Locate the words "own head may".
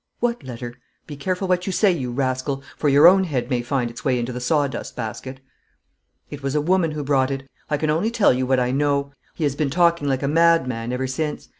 3.07-3.61